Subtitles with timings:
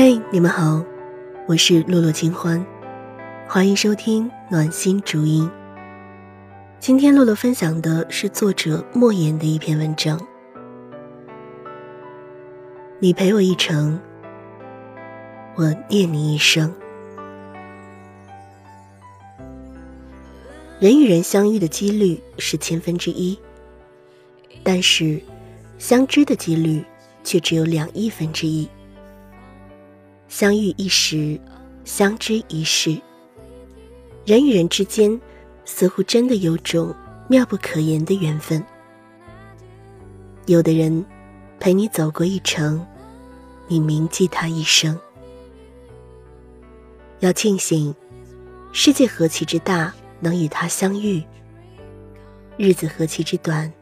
[0.00, 0.80] 嘿，你们好，
[1.48, 2.64] 我是洛洛清欢，
[3.48, 5.50] 欢迎收听暖心逐音。
[6.78, 10.24] 今天洛洛分享的是作者莫言的一篇文章。
[13.00, 13.98] 你陪我一程，
[15.56, 16.72] 我念你一生。
[20.78, 23.36] 人与人相遇的几率是千分之一，
[24.62, 25.20] 但是
[25.76, 26.84] 相知的几率
[27.24, 28.68] 却只有两亿分之一。
[30.28, 31.40] 相遇一时，
[31.84, 33.00] 相知一世。
[34.26, 35.18] 人与人之间，
[35.64, 36.94] 似乎真的有种
[37.28, 38.62] 妙不可言的缘分。
[40.46, 41.04] 有的人
[41.58, 42.86] 陪你走过一程，
[43.66, 44.98] 你铭记他一生。
[47.20, 47.94] 要庆幸，
[48.72, 51.22] 世界何其之大，能与他相遇；
[52.56, 53.72] 日子何其之短，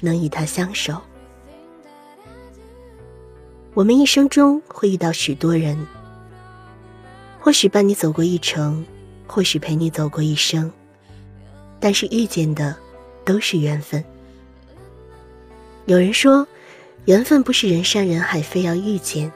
[0.00, 1.00] 能与他相守。
[3.80, 5.86] 我们一生中会遇到许多人，
[7.40, 8.84] 或许伴你走过一程，
[9.26, 10.70] 或许陪你走过一生，
[11.80, 12.76] 但是遇见的
[13.24, 14.04] 都是缘分。
[15.86, 16.46] 有人说，
[17.06, 19.32] 缘分不是人山人海非要遇见，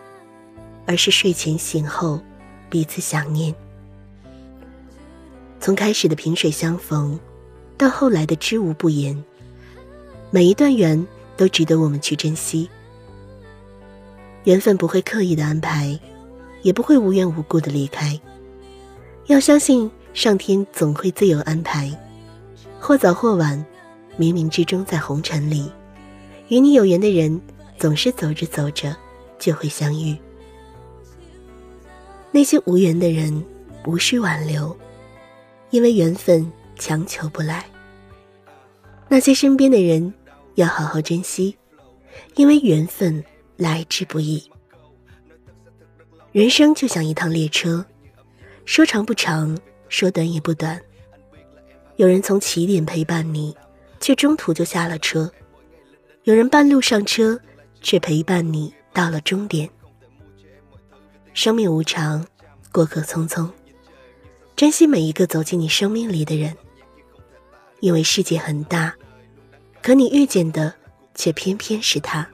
[0.85, 2.21] 而是睡前醒后
[2.69, 3.55] 彼此想念。
[5.59, 7.19] 从开始的萍水相逢，
[7.79, 9.25] 到后来的知无不言，
[10.31, 11.03] 每一段缘
[11.35, 12.69] 都值得我们去珍惜。
[14.45, 15.99] 缘分不会刻意的安排，
[16.63, 18.19] 也不会无缘无故的离开。
[19.27, 21.91] 要相信上天总会自有安排，
[22.79, 23.65] 或早或晚，
[24.19, 25.71] 冥冥之中在红尘里，
[26.49, 27.41] 与你有缘的人，
[27.79, 28.95] 总是走着走着
[29.39, 30.15] 就会相遇。
[32.31, 33.43] 那些无缘的人，
[33.87, 34.77] 无需挽留，
[35.71, 37.65] 因为缘分强求不来。
[39.09, 40.13] 那些身边的人，
[40.57, 41.57] 要好好珍惜，
[42.37, 43.25] 因为缘分。
[43.57, 44.51] 来之不易。
[46.33, 47.85] 人生就像一趟列车，
[48.65, 49.57] 说长不长，
[49.89, 50.81] 说短也不短。
[51.97, 53.57] 有人从起点陪伴你，
[54.01, 55.31] 却中途就下了车；
[56.25, 57.41] 有人半路上车，
[57.81, 59.71] 却陪伴你到了终点。
[61.33, 62.27] 生命无常，
[62.73, 63.49] 过客匆匆，
[64.57, 66.57] 珍惜每一个走进你生命里的人。
[67.79, 68.95] 因为世界很大，
[69.83, 70.75] 可你遇见的
[71.15, 72.29] 却偏偏是他。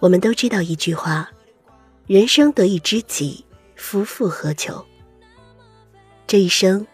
[0.00, 1.30] 我们都知道一句话
[2.08, 3.44] ：“人生得一知己，
[3.76, 4.82] 夫复何求？”
[6.26, 6.86] 这一生，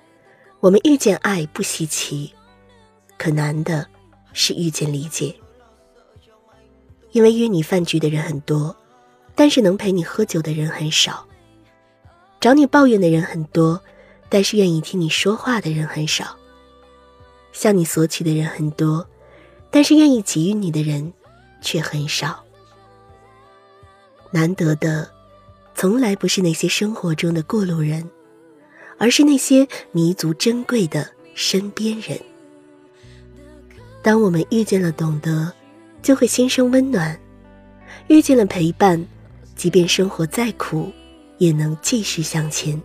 [0.59, 2.33] 我们遇见爱不稀奇，
[3.17, 3.87] 可难的
[4.33, 5.33] 是遇见理解。
[7.13, 8.77] 因为约你饭局的人很多，
[9.37, 11.25] 但是能陪你喝酒的人很少；
[12.41, 13.81] 找你抱怨的人很多，
[14.29, 16.25] 但是愿意听你说话的人很少；
[17.53, 19.07] 向你索取的人很多，
[19.71, 21.13] 但是愿意给予你的人
[21.63, 22.45] 却很少。
[24.37, 25.11] 难得的，
[25.75, 28.07] 从来不是那些生活中的过路人，
[28.99, 32.21] 而是那些弥足珍贵的身边人。
[34.03, 35.51] 当我们遇见了懂得，
[36.03, 37.17] 就会心生温暖；
[38.09, 39.03] 遇见了陪伴，
[39.55, 40.93] 即便生活再苦，
[41.39, 42.79] 也能继续向前。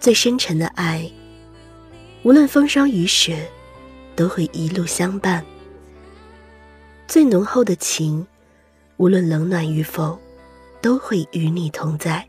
[0.00, 1.08] 最深沉的爱，
[2.24, 3.48] 无论风霜雨雪，
[4.16, 5.40] 都会一路相伴；
[7.06, 8.26] 最浓厚的情。
[9.02, 10.16] 无论冷暖与否，
[10.80, 12.24] 都会与你同在。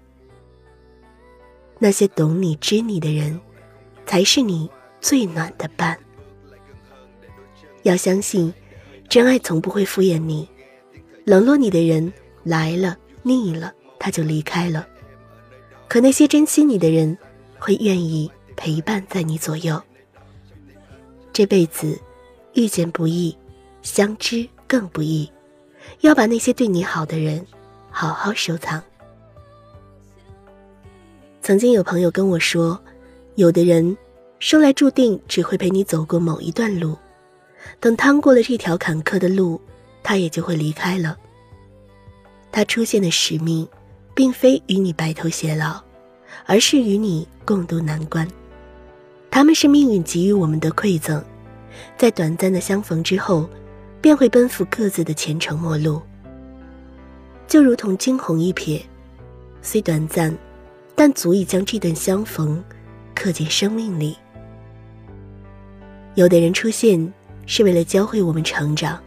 [1.77, 3.39] 那些懂你、知你的人，
[4.07, 4.67] 才是你
[4.99, 5.95] 最暖的伴。
[7.83, 8.51] 要相信，
[9.07, 10.49] 真爱从不会敷衍你。
[11.25, 12.11] 冷落你的人
[12.43, 14.87] 来了腻了，他就离开了。
[15.87, 17.15] 可那些珍惜你的人，
[17.59, 19.79] 会愿意陪伴在你左右。
[21.31, 22.01] 这辈子，
[22.55, 23.37] 遇见不易，
[23.83, 25.31] 相知更不易。
[26.01, 27.45] 要把那些对你好的人
[27.89, 28.81] 好好收藏。
[31.41, 32.79] 曾经有朋友跟我说，
[33.35, 33.97] 有的人
[34.39, 36.97] 生来注定只会陪你走过某一段路，
[37.79, 39.59] 等趟过了这条坎坷的路，
[40.01, 41.17] 他也就会离开了。
[42.51, 43.67] 他出现的使命，
[44.13, 45.81] 并非与你白头偕老，
[46.45, 48.27] 而是与你共度难关。
[49.31, 51.23] 他们是命运给予我们的馈赠，
[51.97, 53.49] 在短暂的相逢之后。
[54.03, 56.01] 便会奔赴各自的前程陌路，
[57.47, 58.81] 就如同惊鸿一瞥，
[59.61, 60.37] 虽短暂，
[60.93, 62.61] 但足以将这段相逢
[63.15, 64.17] 刻进生命里。
[66.15, 67.13] 有的人出现
[67.45, 69.01] 是为了教会我们成长，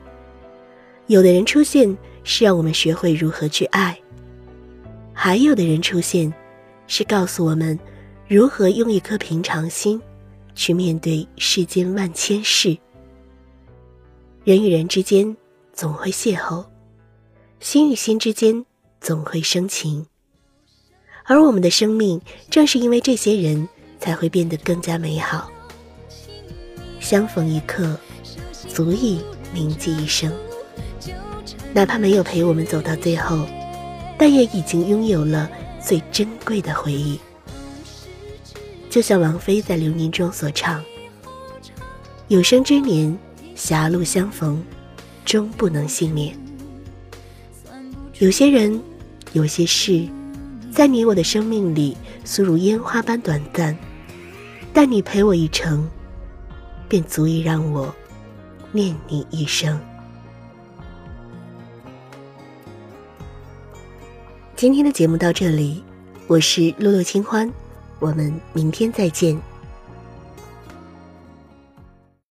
[1.09, 1.95] 有的人出现
[2.25, 3.95] 是让我们学会如何去爱，
[5.13, 6.33] 还有的人出现
[6.87, 7.79] 是告诉我们
[8.27, 10.01] 如何用一颗平常心
[10.55, 12.75] 去面对世间万千事。
[14.47, 15.37] 人与人之间
[15.73, 16.65] 总会邂逅，
[17.59, 18.65] 心与心之间
[19.01, 20.07] 总会生情，
[21.25, 25.51] 而我们的生命正是因为这些人才会变得更加美好。
[27.01, 27.99] 相逢一刻，
[28.69, 29.21] 足以
[29.53, 30.33] 铭记一生。
[31.75, 33.45] 哪怕没有陪我们走到最后，
[34.17, 35.51] 但也已经拥有了
[35.85, 37.19] 最珍贵的回忆。
[38.89, 40.85] 就像王菲在《流年》中所唱
[42.29, 43.19] ：“有生之年，
[43.57, 44.63] 狭路相逢，
[45.25, 46.39] 终不能幸免。”
[48.21, 48.81] 有些人，
[49.33, 50.07] 有些事，
[50.71, 53.77] 在你我的生命里，速如烟花般短暂，
[54.73, 55.85] 但你陪我一程。
[56.89, 57.93] 便足以让我
[58.71, 59.77] 念你一生。
[64.55, 65.83] 今天的节目到这里，
[66.29, 67.53] 我是露露清欢，
[67.99, 69.37] 我们明天再见。